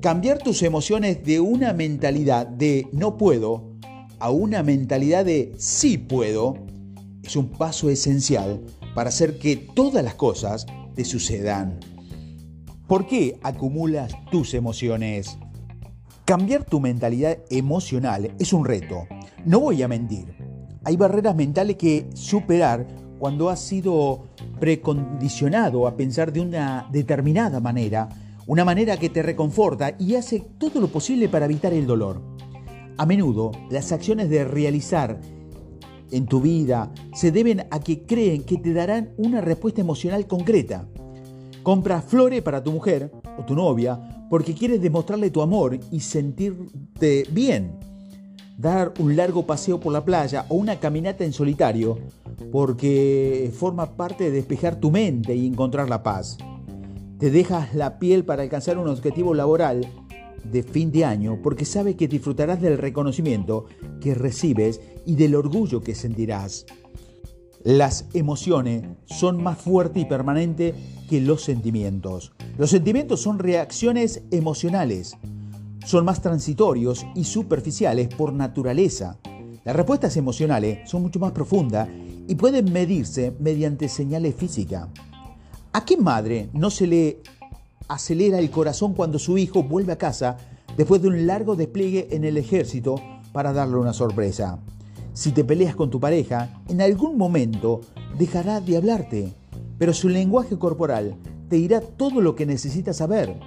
Cambiar 0.00 0.38
tus 0.38 0.62
emociones 0.62 1.24
de 1.24 1.40
una 1.40 1.72
mentalidad 1.72 2.46
de 2.46 2.88
no 2.92 3.16
puedo 3.16 3.74
a 4.18 4.30
una 4.30 4.62
mentalidad 4.62 5.24
de 5.24 5.54
sí 5.56 5.96
puedo 5.96 6.56
es 7.22 7.36
un 7.36 7.48
paso 7.48 7.88
esencial 7.88 8.62
para 8.94 9.08
hacer 9.08 9.38
que 9.38 9.56
todas 9.56 10.04
las 10.04 10.14
cosas 10.14 10.66
te 10.94 11.04
sucedan. 11.04 11.80
¿Por 12.86 13.06
qué 13.06 13.38
acumulas 13.42 14.12
tus 14.30 14.52
emociones? 14.52 15.38
Cambiar 16.24 16.64
tu 16.64 16.80
mentalidad 16.80 17.36
emocional 17.50 18.34
es 18.38 18.54
un 18.54 18.64
reto. 18.64 19.06
No 19.44 19.60
voy 19.60 19.82
a 19.82 19.88
mentir. 19.88 20.34
Hay 20.82 20.96
barreras 20.96 21.36
mentales 21.36 21.76
que 21.76 22.08
superar 22.14 22.86
cuando 23.18 23.50
has 23.50 23.60
sido 23.60 24.28
precondicionado 24.58 25.86
a 25.86 25.98
pensar 25.98 26.32
de 26.32 26.40
una 26.40 26.88
determinada 26.90 27.60
manera, 27.60 28.08
una 28.46 28.64
manera 28.64 28.96
que 28.96 29.10
te 29.10 29.22
reconforta 29.22 29.96
y 29.98 30.14
hace 30.14 30.40
todo 30.56 30.80
lo 30.80 30.88
posible 30.88 31.28
para 31.28 31.44
evitar 31.44 31.74
el 31.74 31.86
dolor. 31.86 32.22
A 32.96 33.04
menudo, 33.04 33.52
las 33.68 33.92
acciones 33.92 34.30
de 34.30 34.44
realizar 34.44 35.20
en 36.10 36.24
tu 36.24 36.40
vida 36.40 36.90
se 37.12 37.32
deben 37.32 37.66
a 37.70 37.80
que 37.80 38.06
creen 38.06 38.44
que 38.44 38.56
te 38.56 38.72
darán 38.72 39.12
una 39.18 39.42
respuesta 39.42 39.82
emocional 39.82 40.26
concreta. 40.26 40.88
Compras 41.64 42.04
flores 42.04 42.42
para 42.42 42.62
tu 42.62 42.72
mujer 42.72 43.10
o 43.38 43.42
tu 43.42 43.54
novia 43.54 43.98
porque 44.28 44.54
quieres 44.54 44.82
demostrarle 44.82 45.30
tu 45.30 45.40
amor 45.40 45.80
y 45.90 46.00
sentirte 46.00 47.24
bien. 47.30 47.78
Dar 48.58 48.92
un 48.98 49.16
largo 49.16 49.46
paseo 49.46 49.80
por 49.80 49.90
la 49.90 50.04
playa 50.04 50.44
o 50.50 50.56
una 50.56 50.78
caminata 50.78 51.24
en 51.24 51.32
solitario 51.32 51.98
porque 52.52 53.50
forma 53.56 53.96
parte 53.96 54.24
de 54.24 54.30
despejar 54.30 54.78
tu 54.78 54.90
mente 54.90 55.34
y 55.34 55.46
encontrar 55.46 55.88
la 55.88 56.02
paz. 56.02 56.36
Te 57.18 57.30
dejas 57.30 57.74
la 57.74 57.98
piel 57.98 58.26
para 58.26 58.42
alcanzar 58.42 58.76
un 58.76 58.88
objetivo 58.88 59.32
laboral 59.32 59.88
de 60.44 60.62
fin 60.62 60.92
de 60.92 61.06
año 61.06 61.40
porque 61.42 61.64
sabe 61.64 61.96
que 61.96 62.08
disfrutarás 62.08 62.60
del 62.60 62.76
reconocimiento 62.76 63.64
que 64.02 64.14
recibes 64.14 64.82
y 65.06 65.14
del 65.14 65.34
orgullo 65.34 65.80
que 65.80 65.94
sentirás. 65.94 66.66
Las 67.64 68.04
emociones 68.12 68.84
son 69.06 69.42
más 69.42 69.56
fuertes 69.56 70.02
y 70.02 70.04
permanentes 70.04 70.74
que 71.08 71.22
los 71.22 71.42
sentimientos. 71.42 72.32
Los 72.58 72.68
sentimientos 72.68 73.22
son 73.22 73.38
reacciones 73.38 74.20
emocionales. 74.30 75.16
Son 75.86 76.04
más 76.04 76.20
transitorios 76.20 77.06
y 77.14 77.24
superficiales 77.24 78.08
por 78.14 78.34
naturaleza. 78.34 79.18
Las 79.64 79.74
respuestas 79.74 80.18
emocionales 80.18 80.90
son 80.90 81.00
mucho 81.00 81.18
más 81.18 81.32
profundas 81.32 81.88
y 82.28 82.34
pueden 82.34 82.70
medirse 82.70 83.34
mediante 83.40 83.88
señales 83.88 84.34
físicas. 84.34 84.88
¿A 85.72 85.86
qué 85.86 85.96
madre 85.96 86.50
no 86.52 86.68
se 86.68 86.86
le 86.86 87.22
acelera 87.88 88.40
el 88.40 88.50
corazón 88.50 88.92
cuando 88.92 89.18
su 89.18 89.38
hijo 89.38 89.62
vuelve 89.62 89.94
a 89.94 89.98
casa 89.98 90.36
después 90.76 91.00
de 91.00 91.08
un 91.08 91.26
largo 91.26 91.56
despliegue 91.56 92.08
en 92.10 92.24
el 92.24 92.36
ejército 92.36 92.96
para 93.32 93.54
darle 93.54 93.76
una 93.76 93.94
sorpresa? 93.94 94.58
Si 95.14 95.30
te 95.30 95.44
peleas 95.44 95.76
con 95.76 95.90
tu 95.90 96.00
pareja, 96.00 96.60
en 96.68 96.82
algún 96.82 97.16
momento 97.16 97.82
dejará 98.18 98.60
de 98.60 98.76
hablarte, 98.76 99.32
pero 99.78 99.94
su 99.94 100.08
lenguaje 100.08 100.58
corporal 100.58 101.14
te 101.48 101.56
dirá 101.56 101.80
todo 101.80 102.20
lo 102.20 102.34
que 102.34 102.46
necesitas 102.46 102.96
saber. 102.96 103.38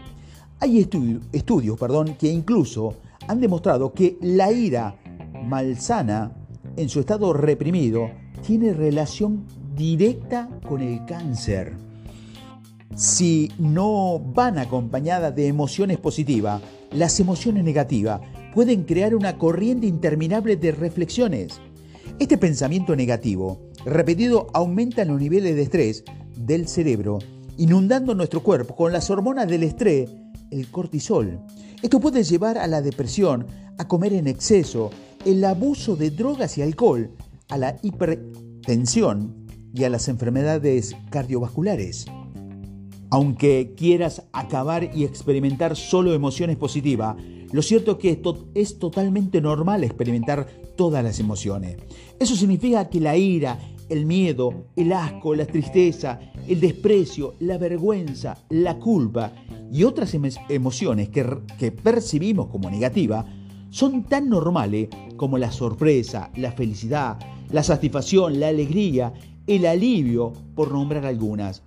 Hay 0.61 0.79
estudios 0.79 1.77
perdón, 1.77 2.15
que 2.17 2.31
incluso 2.31 2.93
han 3.27 3.41
demostrado 3.41 3.91
que 3.91 4.17
la 4.21 4.49
ira 4.49 4.95
malsana, 5.43 6.31
en 6.77 6.87
su 6.87 7.01
estado 7.01 7.33
reprimido, 7.33 8.11
tiene 8.45 8.71
relación 8.71 9.43
directa 9.75 10.47
con 10.69 10.81
el 10.81 11.05
cáncer. 11.05 11.73
Si 12.95 13.51
no 13.59 14.19
van 14.19 14.57
acompañadas 14.57 15.35
de 15.35 15.47
emociones 15.47 15.97
positivas, 15.97 16.61
las 16.91 17.19
emociones 17.19 17.65
negativas 17.65 18.21
pueden 18.57 18.85
crear 18.85 19.13
una 19.13 19.37
corriente 19.37 19.85
interminable 19.85 20.55
de 20.55 20.71
reflexiones. 20.71 21.61
Este 22.17 22.39
pensamiento 22.39 22.95
negativo, 22.95 23.69
repetido, 23.85 24.47
aumenta 24.51 25.05
los 25.05 25.21
niveles 25.21 25.55
de 25.55 25.61
estrés 25.61 26.03
del 26.35 26.67
cerebro, 26.67 27.19
inundando 27.57 28.15
nuestro 28.15 28.41
cuerpo 28.41 28.75
con 28.75 28.91
las 28.91 29.11
hormonas 29.11 29.47
del 29.47 29.61
estrés, 29.61 30.09
el 30.49 30.71
cortisol. 30.71 31.39
Esto 31.83 31.99
puede 31.99 32.23
llevar 32.23 32.57
a 32.57 32.65
la 32.65 32.81
depresión, 32.81 33.45
a 33.77 33.87
comer 33.87 34.13
en 34.13 34.25
exceso, 34.25 34.89
el 35.23 35.45
abuso 35.45 35.95
de 35.95 36.09
drogas 36.09 36.57
y 36.57 36.63
alcohol, 36.63 37.11
a 37.49 37.59
la 37.59 37.75
hipertensión 37.83 39.45
y 39.71 39.83
a 39.83 39.91
las 39.91 40.07
enfermedades 40.07 40.95
cardiovasculares. 41.11 42.07
Aunque 43.11 43.75
quieras 43.77 44.23
acabar 44.33 44.89
y 44.95 45.03
experimentar 45.03 45.75
solo 45.75 46.15
emociones 46.15 46.57
positivas, 46.57 47.17
lo 47.51 47.61
cierto 47.61 47.93
es 47.93 47.97
que 47.97 48.09
esto 48.11 48.49
es 48.53 48.77
totalmente 48.77 49.41
normal 49.41 49.83
experimentar 49.83 50.47
todas 50.75 51.03
las 51.03 51.19
emociones. 51.19 51.77
Eso 52.19 52.35
significa 52.35 52.89
que 52.89 52.99
la 52.99 53.15
ira, 53.15 53.57
el 53.89 54.05
miedo, 54.05 54.65
el 54.75 54.91
asco, 54.91 55.33
la 55.33 55.45
tristeza, 55.45 56.19
el 56.47 56.59
desprecio, 56.59 57.35
la 57.39 57.57
vergüenza, 57.57 58.37
la 58.49 58.77
culpa 58.77 59.33
y 59.71 59.83
otras 59.83 60.15
emociones 60.49 61.09
que, 61.09 61.25
que 61.57 61.71
percibimos 61.71 62.47
como 62.47 62.69
negativas 62.69 63.25
son 63.69 64.03
tan 64.03 64.29
normales 64.29 64.89
como 65.15 65.37
la 65.37 65.51
sorpresa, 65.51 66.31
la 66.35 66.51
felicidad, 66.51 67.17
la 67.51 67.63
satisfacción, 67.63 68.39
la 68.39 68.49
alegría, 68.49 69.13
el 69.45 69.65
alivio, 69.65 70.33
por 70.55 70.71
nombrar 70.71 71.05
algunas. 71.05 71.63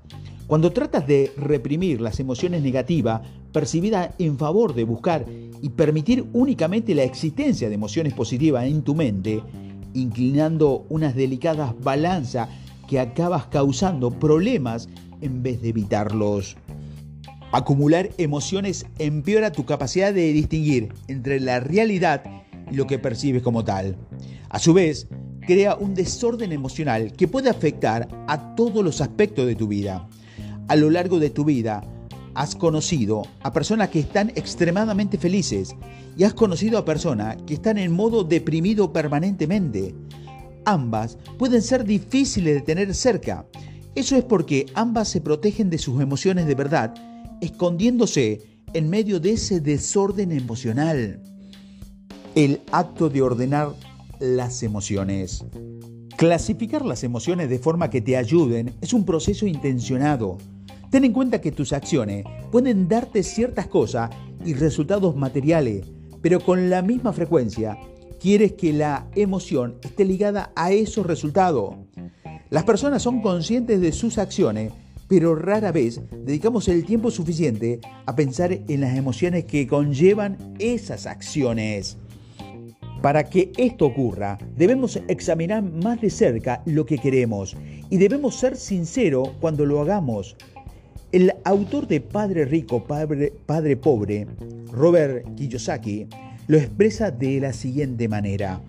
Cuando 0.47 0.73
tratas 0.73 1.07
de 1.07 1.33
reprimir 1.37 2.01
las 2.01 2.21
emociones 2.21 2.63
negativas 2.63 3.23
percibidas 3.53 4.15
en 4.19 4.37
favor 4.37 4.75
de 4.75 4.85
buscar 4.85 5.25
y 5.63 5.71
permitir 5.71 6.27
únicamente 6.33 6.95
la 6.95 7.03
existencia 7.03 7.69
de 7.69 7.75
emociones 7.75 8.15
positivas 8.15 8.65
en 8.65 8.83
tu 8.83 8.95
mente, 8.95 9.43
inclinando 9.95 10.87
unas 10.89 11.15
delicadas 11.15 11.75
balanzas 11.83 12.49
que 12.89 13.01
acabas 13.01 13.47
causando 13.47 14.11
problemas 14.11 14.89
en 15.21 15.43
vez 15.43 15.61
de 15.63 15.69
evitarlos. 15.71 16.57
Acumular 17.53 18.11
emociones 18.17 18.87
empeora 18.99 19.53
tu 19.53 19.65
capacidad 19.65 20.15
de 20.15 20.33
distinguir 20.33 20.93
entre 21.09 21.41
la 21.41 21.61
realidad 21.61 22.23
y 22.71 22.77
lo 22.77 22.87
que 22.87 22.99
percibes 22.99 23.43
como 23.43 23.65
tal. 23.65 23.97
A 24.49 24.59
su 24.59 24.73
vez, 24.73 25.09
crea 25.41 25.75
un 25.75 25.95
desorden 25.95 26.53
emocional 26.53 27.13
que 27.13 27.27
puede 27.27 27.51
afectar 27.51 28.09
a 28.29 28.55
todos 28.55 28.85
los 28.85 29.01
aspectos 29.01 29.47
de 29.47 29.57
tu 29.57 29.67
vida 29.67 30.09
a 30.71 30.77
lo 30.77 30.89
largo 30.89 31.19
de 31.19 31.31
tu 31.31 31.45
vida 31.45 31.83
has 32.41 32.57
conocido 32.57 33.25
a 33.43 33.53
personas 33.53 33.91
que 33.91 34.01
están 34.01 34.31
extremadamente 34.31 35.19
felices 35.19 35.77
y 36.17 36.25
has 36.25 36.33
conocido 36.33 36.79
a 36.79 36.87
personas 36.87 37.37
que 37.47 37.53
están 37.53 37.77
en 37.77 37.93
modo 37.93 38.25
deprimido 38.25 38.95
permanentemente. 38.95 39.95
Ambas 40.65 41.19
pueden 41.39 41.61
ser 41.61 41.85
difíciles 41.85 42.55
de 42.55 42.61
tener 42.63 42.95
cerca. 42.95 43.45
Eso 43.95 44.17
es 44.17 44.25
porque 44.25 44.65
ambas 44.73 45.09
se 45.09 45.21
protegen 45.21 45.69
de 45.69 45.77
sus 45.77 46.01
emociones 46.01 46.47
de 46.47 46.55
verdad, 46.55 46.95
escondiéndose 47.43 48.41
en 48.73 48.89
medio 48.89 49.21
de 49.21 49.33
ese 49.33 49.61
desorden 49.61 50.33
emocional. 50.33 51.23
El 52.35 52.63
acto 52.73 53.11
de 53.11 53.21
ordenar 53.21 53.75
las 54.19 54.63
emociones. 54.63 55.45
Clasificar 56.17 56.87
las 56.87 57.05
emociones 57.05 57.51
de 57.51 57.59
forma 57.59 57.91
que 57.91 58.01
te 58.01 58.17
ayuden 58.17 58.73
es 58.81 58.95
un 58.95 59.05
proceso 59.05 59.47
intencionado 59.47 60.39
Ten 60.91 61.05
en 61.05 61.13
cuenta 61.13 61.41
que 61.41 61.53
tus 61.53 61.73
acciones 61.73 62.25
pueden 62.51 62.89
darte 62.89 63.23
ciertas 63.23 63.69
cosas 63.69 64.11
y 64.45 64.55
resultados 64.55 65.15
materiales, 65.15 65.87
pero 66.21 66.41
con 66.41 66.69
la 66.69 66.83
misma 66.83 67.13
frecuencia 67.13 67.79
quieres 68.19 68.53
que 68.53 68.73
la 68.73 69.07
emoción 69.15 69.77
esté 69.83 70.05
ligada 70.05 70.53
a 70.57 70.73
esos 70.73 71.07
resultados. 71.07 71.77
Las 72.51 72.65
personas 72.65 73.03
son 73.03 73.23
conscientes 73.23 73.81
de 73.81 73.93
sus 73.93 74.19
acciones, 74.19 74.73
pero 75.07 75.37
rara 75.37 75.71
vez 75.71 76.01
dedicamos 76.25 76.67
el 76.67 76.85
tiempo 76.85 77.13
suficiente 77.13 77.81
a 78.05 78.17
pensar 78.17 78.53
en 78.53 78.81
las 78.81 78.97
emociones 78.97 79.45
que 79.45 79.69
conllevan 79.69 80.57
esas 80.59 81.07
acciones. 81.07 81.99
Para 83.01 83.25
que 83.25 83.53
esto 83.57 83.87
ocurra, 83.87 84.39
debemos 84.57 85.01
examinar 85.07 85.63
más 85.63 86.01
de 86.01 86.11
cerca 86.11 86.63
lo 86.67 86.85
que 86.85 86.99
queremos 86.99 87.57
y 87.89 87.97
debemos 87.97 88.35
ser 88.35 88.57
sinceros 88.57 89.31
cuando 89.41 89.65
lo 89.65 89.81
hagamos. 89.81 90.37
El 91.13 91.33
autor 91.43 91.89
de 91.89 92.01
Padre 92.01 92.45
Rico, 92.45 92.85
Padre, 92.85 93.77
Pobre, 93.77 94.29
Robert 94.71 95.35
Kiyosaki, 95.35 96.07
lo 96.47 96.57
expresa 96.57 97.11
de 97.11 97.41
la 97.41 97.53
siguiente 97.53 98.07
manera. 98.07 98.61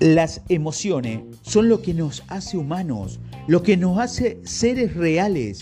Las 0.00 0.42
emociones 0.48 1.20
son 1.42 1.68
lo 1.68 1.82
que 1.82 1.94
nos 1.94 2.24
hace 2.26 2.56
humanos, 2.56 3.20
lo 3.46 3.62
que 3.62 3.76
nos 3.76 3.96
hace 4.00 4.40
seres 4.42 4.96
reales. 4.96 5.60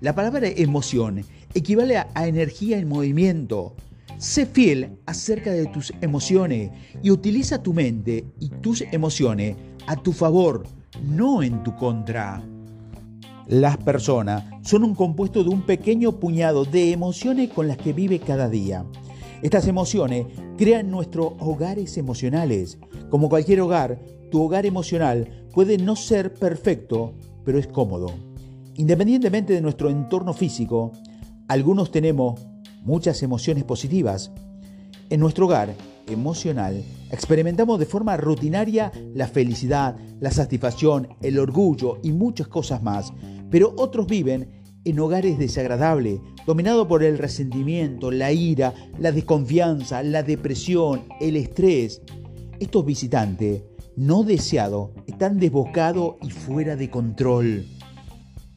La 0.00 0.14
palabra 0.14 0.48
emoción 0.48 1.22
equivale 1.52 1.98
a, 1.98 2.08
energía 2.26 2.78
en 2.78 2.88
movimiento. 2.88 3.74
Sé 4.16 4.46
fiel 4.46 4.96
acerca 5.04 5.52
de 5.52 5.66
tus 5.66 5.92
emociones 6.00 6.70
y 7.02 7.10
utiliza 7.10 7.62
tu 7.62 7.74
mente 7.74 8.24
y 8.40 8.48
tus 8.48 8.80
emociones 8.90 9.54
a 9.86 9.96
tu 9.96 10.14
favor, 10.14 10.66
no 11.04 11.42
en 11.42 11.62
tu 11.62 11.76
contra. 11.76 12.42
Las 13.48 13.76
personas 13.76 14.42
son 14.62 14.82
un 14.82 14.96
compuesto 14.96 15.44
de 15.44 15.50
un 15.50 15.62
pequeño 15.62 16.18
puñado 16.18 16.64
de 16.64 16.90
emociones 16.90 17.50
con 17.50 17.68
las 17.68 17.76
que 17.76 17.92
vive 17.92 18.18
cada 18.18 18.48
día. 18.48 18.84
Estas 19.40 19.68
emociones 19.68 20.26
crean 20.58 20.90
nuestros 20.90 21.34
hogares 21.38 21.96
emocionales. 21.96 22.78
Como 23.08 23.28
cualquier 23.28 23.60
hogar, 23.60 24.00
tu 24.32 24.42
hogar 24.42 24.66
emocional 24.66 25.46
puede 25.54 25.78
no 25.78 25.94
ser 25.94 26.34
perfecto, 26.34 27.14
pero 27.44 27.60
es 27.60 27.68
cómodo. 27.68 28.08
Independientemente 28.74 29.52
de 29.52 29.60
nuestro 29.60 29.90
entorno 29.90 30.34
físico, 30.34 30.90
algunos 31.46 31.92
tenemos 31.92 32.40
muchas 32.82 33.22
emociones 33.22 33.62
positivas. 33.62 34.32
En 35.08 35.20
nuestro 35.20 35.46
hogar 35.46 35.72
emocional 36.06 36.84
experimentamos 37.10 37.78
de 37.78 37.86
forma 37.86 38.16
rutinaria 38.16 38.92
la 39.14 39.26
felicidad, 39.26 39.96
la 40.20 40.30
satisfacción, 40.30 41.08
el 41.22 41.38
orgullo 41.38 41.98
y 42.02 42.12
muchas 42.12 42.48
cosas 42.48 42.82
más, 42.82 43.12
pero 43.50 43.74
otros 43.76 44.06
viven 44.06 44.62
en 44.84 45.00
hogares 45.00 45.38
desagradables, 45.38 46.20
dominados 46.46 46.86
por 46.86 47.02
el 47.02 47.18
resentimiento, 47.18 48.10
la 48.10 48.32
ira, 48.32 48.72
la 48.98 49.10
desconfianza, 49.10 50.02
la 50.02 50.22
depresión, 50.22 51.06
el 51.20 51.36
estrés. 51.36 52.02
Estos 52.60 52.84
visitantes 52.84 53.64
no 53.96 54.22
deseados 54.22 54.90
están 55.06 55.38
desbocados 55.40 56.14
y 56.22 56.30
fuera 56.30 56.76
de 56.76 56.88
control 56.88 57.66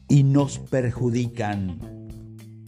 y 0.08 0.22
nos 0.22 0.58
perjudican. 0.58 1.80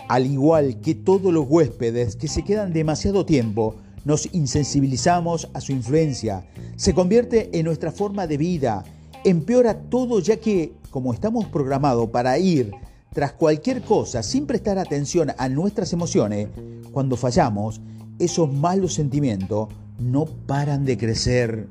Al 0.08 0.26
igual 0.26 0.80
que 0.80 0.96
todos 0.96 1.32
los 1.32 1.46
huéspedes 1.48 2.16
que 2.16 2.26
se 2.28 2.42
quedan 2.42 2.72
demasiado 2.72 3.24
tiempo, 3.24 3.76
nos 4.04 4.28
insensibilizamos 4.32 5.48
a 5.54 5.60
su 5.60 5.72
influencia, 5.72 6.46
se 6.76 6.94
convierte 6.94 7.50
en 7.56 7.66
nuestra 7.66 7.92
forma 7.92 8.26
de 8.26 8.36
vida, 8.36 8.84
empeora 9.24 9.74
todo 9.74 10.20
ya 10.20 10.36
que, 10.36 10.72
como 10.90 11.12
estamos 11.12 11.46
programados 11.46 12.10
para 12.10 12.38
ir 12.38 12.72
tras 13.12 13.32
cualquier 13.32 13.82
cosa 13.82 14.22
sin 14.22 14.46
prestar 14.46 14.78
atención 14.78 15.32
a 15.36 15.48
nuestras 15.48 15.92
emociones, 15.92 16.48
cuando 16.92 17.16
fallamos, 17.16 17.80
esos 18.18 18.52
malos 18.52 18.94
sentimientos 18.94 19.68
no 19.98 20.24
paran 20.24 20.84
de 20.84 20.98
crecer. 20.98 21.68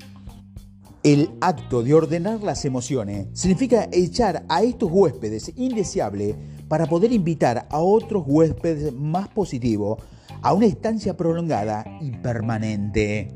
El 1.02 1.30
acto 1.40 1.82
de 1.82 1.94
ordenar 1.94 2.42
las 2.42 2.64
emociones 2.64 3.26
significa 3.32 3.88
echar 3.90 4.44
a 4.48 4.62
estos 4.62 4.88
huéspedes 4.92 5.52
indeseables 5.56 6.36
para 6.68 6.86
poder 6.86 7.12
invitar 7.12 7.66
a 7.70 7.80
otros 7.80 8.22
huéspedes 8.24 8.94
más 8.94 9.28
positivos 9.28 9.98
a 10.42 10.52
una 10.52 10.66
estancia 10.66 11.16
prolongada 11.16 11.84
y 12.00 12.10
permanente. 12.10 13.32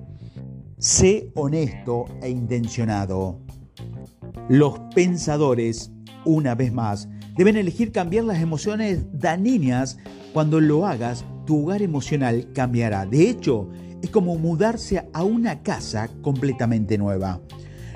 Sé 0.79 1.31
honesto 1.35 2.05
e 2.21 2.29
intencionado. 2.29 3.41
Los 4.49 4.79
pensadores, 4.95 5.93
una 6.25 6.55
vez 6.55 6.73
más, 6.73 7.09
deben 7.37 7.57
elegir 7.57 7.93
cambiar 7.93 8.25
las 8.25 8.41
emociones 8.41 9.07
dañinas. 9.13 9.99
Cuando 10.33 10.61
lo 10.61 10.87
hagas, 10.87 11.25
tu 11.47 11.63
hogar 11.63 11.81
emocional 11.81 12.51
cambiará. 12.53 13.07
De 13.07 13.31
hecho, 13.31 13.69
es 14.03 14.11
como 14.11 14.37
mudarse 14.37 15.09
a 15.13 15.23
una 15.23 15.63
casa 15.63 16.09
completamente 16.23 16.99
nueva. 16.99 17.41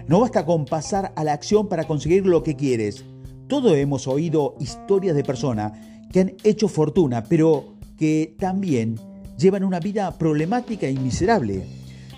No 0.06 0.20
basta 0.20 0.46
con 0.46 0.64
pasar 0.64 1.12
a 1.16 1.24
la 1.24 1.32
acción 1.32 1.68
para 1.68 1.84
conseguir 1.84 2.26
lo 2.26 2.42
que 2.42 2.56
quieres. 2.56 3.04
Todos 3.48 3.76
hemos 3.76 4.06
oído 4.06 4.54
historias 4.60 5.16
de 5.16 5.24
personas 5.24 5.72
que 6.12 6.20
han 6.20 6.32
hecho 6.44 6.68
fortuna, 6.68 7.24
pero 7.24 7.79
que 8.00 8.34
también 8.38 8.98
llevan 9.36 9.62
una 9.62 9.78
vida 9.78 10.16
problemática 10.16 10.88
y 10.88 10.96
miserable. 10.96 11.66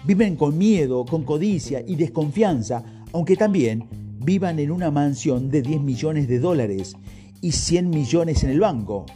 Viven 0.06 0.36
con 0.36 0.56
miedo, 0.56 1.04
con 1.04 1.24
codicia 1.24 1.82
y 1.84 1.96
desconfianza, 1.96 2.84
aunque 3.12 3.34
también 3.34 3.88
vivan 4.24 4.60
en 4.60 4.70
una 4.70 4.92
mansión 4.92 5.50
de 5.50 5.60
10 5.60 5.80
millones 5.80 6.28
de 6.28 6.38
dólares 6.38 6.94
y 7.40 7.50
100 7.50 7.90
millones 7.90 8.44
en 8.44 8.50
el 8.50 8.60
banco. 8.60 9.06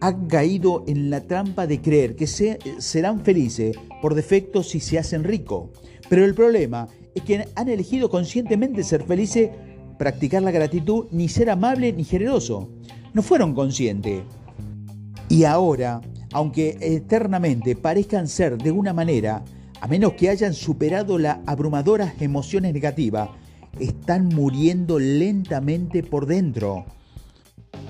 Han 0.00 0.28
caído 0.28 0.82
en 0.86 1.10
la 1.10 1.20
trampa 1.20 1.66
de 1.66 1.82
creer 1.82 2.16
que 2.16 2.26
serán 2.26 3.20
felices 3.20 3.76
por 4.00 4.14
defecto 4.14 4.62
si 4.62 4.80
se 4.80 4.98
hacen 4.98 5.24
ricos. 5.24 5.68
Pero 6.08 6.24
el 6.24 6.34
problema 6.34 6.88
es 7.14 7.22
que 7.22 7.44
han 7.54 7.68
elegido 7.68 8.08
conscientemente 8.08 8.82
ser 8.82 9.04
felices 9.04 9.50
practicar 9.98 10.42
la 10.42 10.52
gratitud, 10.52 11.04
ni 11.10 11.28
ser 11.28 11.50
amable 11.50 11.92
ni 11.92 12.04
generoso. 12.04 12.70
No 13.12 13.20
fueron 13.20 13.54
conscientes. 13.54 14.22
Y 15.32 15.44
ahora, 15.44 16.02
aunque 16.34 16.76
eternamente 16.78 17.74
parezcan 17.74 18.28
ser 18.28 18.58
de 18.58 18.70
una 18.70 18.92
manera, 18.92 19.42
a 19.80 19.86
menos 19.86 20.12
que 20.12 20.28
hayan 20.28 20.52
superado 20.52 21.18
las 21.18 21.38
abrumadoras 21.46 22.20
emociones 22.20 22.74
negativas, 22.74 23.30
están 23.80 24.26
muriendo 24.26 24.98
lentamente 24.98 26.02
por 26.02 26.26
dentro. 26.26 26.84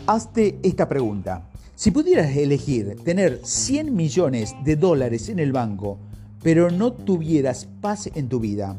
Hazte 0.07 0.61
esta 0.63 0.89
pregunta. 0.89 1.51
Si 1.75 1.91
pudieras 1.91 2.37
elegir 2.37 2.95
tener 3.03 3.41
100 3.43 3.93
millones 3.93 4.55
de 4.63 4.77
dólares 4.77 5.29
en 5.29 5.41
el 5.41 5.51
banco, 5.51 5.99
pero 6.45 6.71
no 6.71 6.93
tuvieras 6.93 7.67
paz 7.81 8.09
en 8.15 8.29
tu 8.29 8.39
vida, 8.39 8.77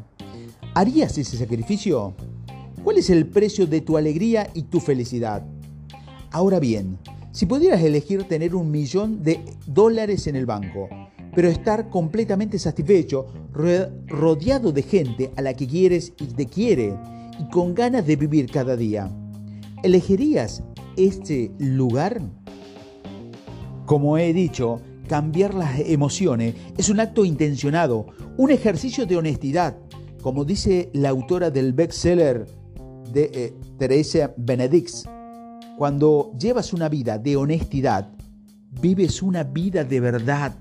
¿harías 0.74 1.18
ese 1.18 1.36
sacrificio? 1.36 2.16
¿Cuál 2.82 3.00
es 3.00 3.10
el 3.10 3.28
precio 3.28 3.68
de 3.68 3.82
tu 3.82 3.98
alegría 3.98 4.50
y 4.54 4.64
tu 4.64 4.80
felicidad? 4.80 5.44
Ahora 6.32 6.62
bien, 6.62 6.98
si 7.34 7.48
pudieras 7.48 7.82
elegir 7.82 8.26
tener 8.26 8.54
un 8.54 8.70
millón 8.70 9.24
de 9.24 9.44
dólares 9.66 10.28
en 10.28 10.36
el 10.36 10.46
banco, 10.46 10.88
pero 11.36 11.50
estar 11.50 11.90
completamente 11.90 12.60
satisfecho, 12.60 13.26
rodeado 14.08 14.72
de 14.72 14.84
gente 14.84 15.32
a 15.36 15.42
la 15.42 15.56
que 15.56 15.68
quieres 15.68 16.14
y 16.20 16.28
te 16.28 16.46
quiere, 16.46 16.96
y 17.40 17.50
con 17.50 17.74
ganas 17.74 18.06
de 18.06 18.16
vivir 18.18 18.52
cada 18.52 18.78
día, 18.78 19.12
¿elegirías 19.82 20.64
este 20.96 21.52
lugar? 21.58 22.22
Como 23.88 24.20
he 24.20 24.32
dicho, 24.32 24.80
cambiar 25.08 25.56
las 25.56 25.80
emociones 25.80 26.54
es 26.78 26.90
un 26.90 27.00
acto 27.00 27.26
intencionado, 27.26 28.06
un 28.38 28.52
ejercicio 28.52 29.08
de 29.08 29.18
honestidad. 29.18 29.76
Como 30.22 30.46
dice 30.46 30.92
la 30.94 31.10
autora 31.10 31.50
del 31.50 31.74
bestseller 31.74 32.46
de 33.12 33.32
eh, 33.34 33.54
Teresa 33.78 34.34
Benedicts. 34.38 35.06
Cuando 35.78 36.32
llevas 36.40 36.72
una 36.72 36.88
vida 36.88 37.18
de 37.18 37.36
honestidad, 37.36 38.08
vives 38.80 39.24
una 39.24 39.44
vida 39.44 39.84
de 39.84 40.00
verdad. 40.00 40.56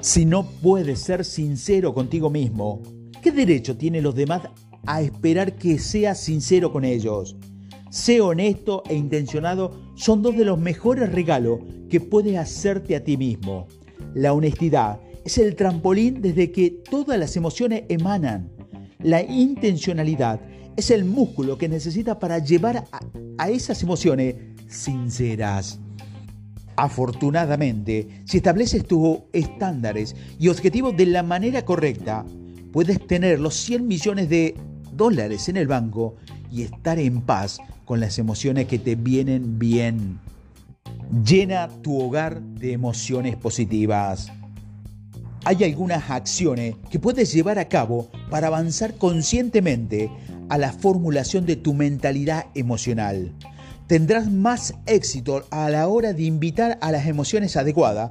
Si 0.00 0.24
no 0.24 0.46
puedes 0.62 0.98
ser 0.98 1.24
sincero 1.24 1.94
contigo 1.94 2.28
mismo, 2.28 2.82
¿qué 3.22 3.30
derecho 3.30 3.76
tienen 3.76 4.02
los 4.02 4.16
demás 4.16 4.42
a 4.84 5.00
esperar 5.00 5.54
que 5.54 5.78
seas 5.78 6.18
sincero 6.18 6.72
con 6.72 6.84
ellos? 6.84 7.36
Sé 7.88 8.20
honesto 8.20 8.82
e 8.88 8.96
intencionado 8.96 9.80
son 9.94 10.22
dos 10.22 10.36
de 10.36 10.44
los 10.44 10.58
mejores 10.58 11.12
regalos 11.12 11.60
que 11.88 12.00
puedes 12.00 12.36
hacerte 12.36 12.96
a 12.96 13.04
ti 13.04 13.16
mismo. 13.16 13.68
La 14.14 14.32
honestidad 14.32 15.00
es 15.24 15.38
el 15.38 15.54
trampolín 15.54 16.20
desde 16.20 16.50
que 16.50 16.70
todas 16.70 17.16
las 17.16 17.36
emociones 17.36 17.84
emanan. 17.88 18.50
La 18.98 19.22
intencionalidad 19.22 20.40
es 20.80 20.90
el 20.90 21.04
músculo 21.04 21.58
que 21.58 21.68
necesita 21.68 22.18
para 22.18 22.38
llevar 22.38 22.86
a, 23.38 23.48
esas 23.50 23.82
emociones 23.82 24.34
sinceras. 24.66 25.78
Afortunadamente, 26.74 28.22
si 28.24 28.38
estableces 28.38 28.86
tus 28.86 29.18
estándares 29.32 30.16
y 30.38 30.48
objetivos 30.48 30.96
de 30.96 31.04
la 31.06 31.22
manera 31.22 31.66
correcta, 31.66 32.24
puedes 32.72 33.06
tener 33.06 33.40
los 33.40 33.54
100 33.56 33.86
millones 33.86 34.30
de 34.30 34.56
dólares 34.92 35.50
en 35.50 35.58
el 35.58 35.66
banco 35.66 36.16
y 36.50 36.62
estar 36.62 36.98
en 36.98 37.20
paz 37.20 37.58
con 37.84 38.00
las 38.00 38.18
emociones 38.18 38.66
que 38.66 38.78
te 38.78 38.94
vienen 38.94 39.58
bien. 39.58 40.18
Llena 41.24 41.68
tu 41.82 42.00
hogar 42.00 42.40
de 42.40 42.72
emociones 42.72 43.36
positivas. 43.36 44.32
Hay 45.44 45.62
algunas 45.64 46.10
acciones 46.10 46.74
que 46.90 46.98
puedes 46.98 47.32
llevar 47.32 47.58
a 47.58 47.68
cabo 47.68 48.10
para 48.30 48.46
avanzar 48.46 48.94
conscientemente 48.94 50.10
a 50.50 50.58
la 50.58 50.72
formulación 50.72 51.46
de 51.46 51.56
tu 51.56 51.72
mentalidad 51.72 52.46
emocional. 52.54 53.32
Tendrás 53.86 54.30
más 54.30 54.74
éxito 54.86 55.44
a 55.50 55.70
la 55.70 55.88
hora 55.88 56.12
de 56.12 56.24
invitar 56.24 56.78
a 56.82 56.92
las 56.92 57.06
emociones 57.06 57.56
adecuadas 57.56 58.10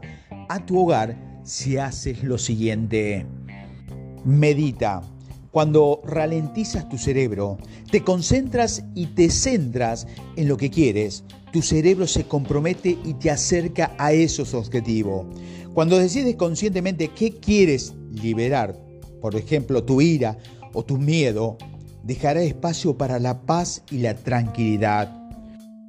a 0.49 0.65
tu 0.65 0.79
hogar 0.79 1.15
si 1.43 1.77
haces 1.77 2.23
lo 2.23 2.37
siguiente. 2.37 3.25
Medita. 4.25 5.01
Cuando 5.51 6.01
ralentizas 6.05 6.87
tu 6.89 6.97
cerebro, 6.97 7.57
te 7.91 8.03
concentras 8.03 8.83
y 8.93 9.07
te 9.07 9.29
centras 9.29 10.05
en 10.35 10.47
lo 10.47 10.57
que 10.57 10.69
quieres, 10.69 11.23
tu 11.51 11.61
cerebro 11.61 12.05
se 12.05 12.25
compromete 12.25 12.97
y 13.03 13.15
te 13.15 13.31
acerca 13.31 13.95
a 13.97 14.13
esos 14.13 14.53
objetivos. 14.53 15.25
Cuando 15.73 15.97
decides 15.97 16.35
conscientemente 16.35 17.09
qué 17.09 17.39
quieres 17.39 17.93
liberar, 18.11 18.79
por 19.21 19.35
ejemplo, 19.35 19.83
tu 19.83 20.01
ira 20.01 20.37
o 20.73 20.83
tu 20.83 20.97
miedo, 20.97 21.57
dejará 22.03 22.41
espacio 22.41 22.97
para 22.97 23.19
la 23.19 23.41
paz 23.41 23.83
y 23.91 23.99
la 23.99 24.15
tranquilidad. 24.15 25.15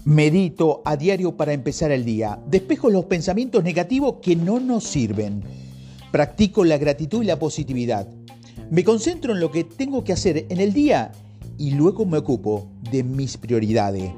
Medito 0.04 0.82
a 0.84 0.96
diario 0.96 1.36
para 1.36 1.52
empezar 1.52 1.90
el 1.90 2.04
día. 2.04 2.38
Despejo 2.46 2.88
los 2.88 3.04
pensamientos 3.04 3.62
negativos 3.62 4.16
que 4.22 4.34
no 4.34 4.58
nos 4.58 4.84
sirven. 4.84 5.42
Practico 6.10 6.64
la 6.64 6.78
gratitud 6.78 7.22
y 7.22 7.26
la 7.26 7.38
positividad. 7.38 8.08
Me 8.70 8.82
concentro 8.84 9.34
en 9.34 9.40
lo 9.40 9.50
que 9.50 9.64
tengo 9.64 10.02
que 10.02 10.12
hacer 10.12 10.46
en 10.48 10.60
el 10.60 10.72
día 10.72 11.12
y 11.58 11.72
luego 11.72 12.06
me 12.06 12.18
ocupo 12.18 12.70
de 12.90 13.02
mis 13.02 13.36
prioridades. 13.36 14.12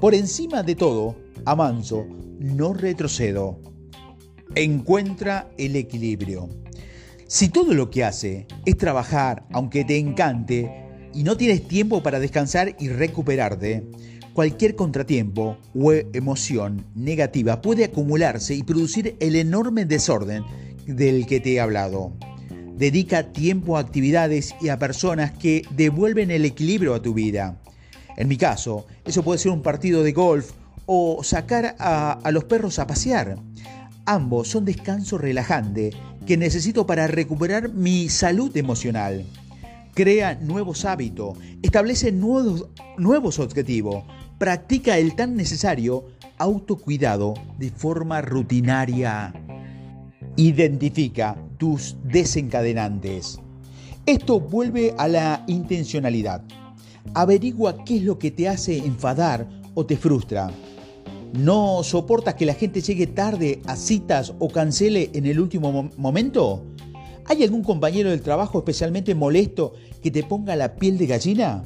Por 0.00 0.14
encima 0.14 0.62
de 0.62 0.74
todo, 0.74 1.16
avanzo, 1.44 2.06
no 2.38 2.72
retrocedo. 2.72 3.58
Encuentra 4.54 5.50
el 5.58 5.76
equilibrio. 5.76 6.48
Si 7.26 7.48
todo 7.48 7.74
lo 7.74 7.90
que 7.90 8.04
hace 8.04 8.46
es 8.64 8.78
trabajar, 8.78 9.44
aunque 9.52 9.84
te 9.84 9.98
encante, 9.98 10.85
y 11.16 11.22
no 11.22 11.38
tienes 11.38 11.66
tiempo 11.66 12.02
para 12.02 12.20
descansar 12.20 12.76
y 12.78 12.88
recuperarte, 12.88 13.88
cualquier 14.34 14.76
contratiempo 14.76 15.56
o 15.74 15.92
emoción 15.92 16.84
negativa 16.94 17.62
puede 17.62 17.84
acumularse 17.84 18.54
y 18.54 18.62
producir 18.62 19.16
el 19.18 19.34
enorme 19.34 19.86
desorden 19.86 20.44
del 20.86 21.26
que 21.26 21.40
te 21.40 21.54
he 21.54 21.60
hablado. 21.60 22.12
Dedica 22.76 23.32
tiempo 23.32 23.78
a 23.78 23.80
actividades 23.80 24.54
y 24.60 24.68
a 24.68 24.78
personas 24.78 25.32
que 25.32 25.62
devuelven 25.70 26.30
el 26.30 26.44
equilibrio 26.44 26.94
a 26.94 27.00
tu 27.00 27.14
vida. 27.14 27.58
En 28.18 28.28
mi 28.28 28.36
caso, 28.36 28.86
eso 29.06 29.22
puede 29.22 29.38
ser 29.38 29.52
un 29.52 29.62
partido 29.62 30.02
de 30.02 30.12
golf 30.12 30.52
o 30.84 31.24
sacar 31.24 31.76
a, 31.78 32.30
los 32.30 32.44
perros 32.44 32.78
a 32.78 32.86
pasear. 32.86 33.38
Ambos 34.04 34.48
son 34.48 34.66
descanso 34.66 35.16
relajante 35.16 35.92
que 36.26 36.36
necesito 36.36 36.86
para 36.86 37.06
recuperar 37.06 37.70
mi 37.70 38.10
salud 38.10 38.54
emocional. 38.54 39.24
Crea 39.96 40.34
nuevos 40.34 40.84
hábitos, 40.84 41.38
establece 41.62 42.12
nuevos, 42.12 42.68
nuevos 42.98 43.38
objetivos, 43.38 44.04
practica 44.36 44.98
el 44.98 45.16
tan 45.16 45.36
necesario 45.36 46.04
autocuidado 46.36 47.32
de 47.58 47.70
forma 47.70 48.20
rutinaria. 48.20 49.32
Identifica 50.36 51.38
tus 51.56 51.96
desencadenantes. 52.04 53.40
Esto 54.04 54.38
vuelve 54.38 54.94
a 54.98 55.08
la 55.08 55.44
intencionalidad. 55.46 56.42
Averigua 57.14 57.82
qué 57.82 57.96
es 57.96 58.02
lo 58.02 58.18
que 58.18 58.30
te 58.30 58.50
hace 58.50 58.76
enfadar 58.76 59.48
o 59.72 59.86
te 59.86 59.96
frustra. 59.96 60.50
¿No 61.32 61.82
soportas 61.82 62.34
que 62.34 62.44
la 62.44 62.52
gente 62.52 62.82
llegue 62.82 63.06
tarde 63.06 63.62
a 63.64 63.76
citas 63.76 64.34
o 64.40 64.50
cancele 64.50 65.08
en 65.14 65.24
el 65.24 65.40
último 65.40 65.90
momento? 65.96 66.75
¿Hay 67.28 67.42
algún 67.42 67.64
compañero 67.64 68.10
del 68.10 68.22
trabajo 68.22 68.58
especialmente 68.58 69.14
molesto 69.14 69.72
que 70.00 70.12
te 70.12 70.22
ponga 70.22 70.54
la 70.54 70.76
piel 70.76 70.96
de 70.96 71.06
gallina? 71.06 71.64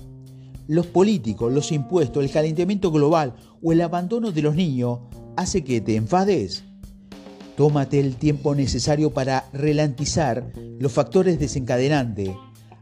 Los 0.67 0.87
políticos, 0.87 1.53
los 1.53 1.71
impuestos, 1.71 2.25
el 2.25 2.31
calentamiento 2.31 2.91
global 2.91 3.35
o 3.63 3.73
el 3.73 3.83
abandono 3.83 4.33
de 4.33 4.41
los 4.41 4.55
niños 4.55 5.01
hace 5.37 5.63
que 5.63 5.83
te 5.83 5.97
enfades. 5.97 6.65
Tómate 7.57 8.01
el 8.01 8.17
tiempo 8.17 8.55
necesario 8.55 9.13
para 9.13 9.51
relantizar 9.53 10.51
los 10.79 10.93
factores 10.93 11.39
desencadenantes. 11.39 12.31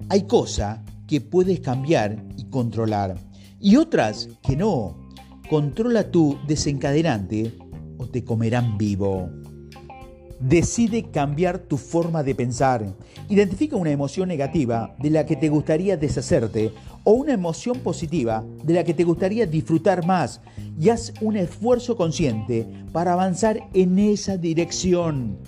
Hay 0.08 0.22
cosas 0.22 0.78
que 1.08 1.20
puedes 1.20 1.58
cambiar 1.58 2.24
y 2.36 2.44
controlar 2.44 3.16
y 3.58 3.74
otras 3.74 4.28
que 4.42 4.56
no. 4.56 5.08
Controla 5.50 6.12
tu 6.12 6.38
desencadenante 6.46 7.58
o 7.96 8.06
te 8.06 8.22
comerán 8.22 8.78
vivo. 8.78 9.28
Decide 10.40 11.10
cambiar 11.10 11.58
tu 11.58 11.76
forma 11.76 12.22
de 12.22 12.34
pensar. 12.34 12.94
Identifica 13.28 13.76
una 13.76 13.90
emoción 13.90 14.28
negativa 14.28 14.94
de 14.98 15.10
la 15.10 15.26
que 15.26 15.36
te 15.36 15.48
gustaría 15.48 15.96
deshacerte 15.96 16.72
o 17.04 17.12
una 17.12 17.32
emoción 17.32 17.80
positiva 17.80 18.44
de 18.62 18.74
la 18.74 18.84
que 18.84 18.94
te 18.94 19.04
gustaría 19.04 19.46
disfrutar 19.46 20.06
más 20.06 20.40
y 20.78 20.90
haz 20.90 21.12
un 21.20 21.36
esfuerzo 21.36 21.96
consciente 21.96 22.66
para 22.92 23.14
avanzar 23.14 23.58
en 23.74 23.98
esa 23.98 24.36
dirección. 24.36 25.38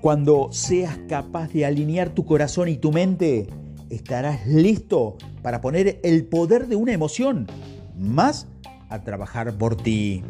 Cuando 0.00 0.48
seas 0.52 0.98
capaz 1.08 1.48
de 1.52 1.64
alinear 1.64 2.10
tu 2.10 2.24
corazón 2.24 2.68
y 2.68 2.76
tu 2.76 2.92
mente, 2.92 3.48
estarás 3.90 4.46
listo 4.46 5.16
para 5.42 5.60
poner 5.60 5.98
el 6.02 6.26
poder 6.26 6.68
de 6.68 6.76
una 6.76 6.92
emoción 6.92 7.46
más 7.98 8.46
a 8.90 9.02
trabajar 9.02 9.56
por 9.56 9.76
ti. 9.76 10.22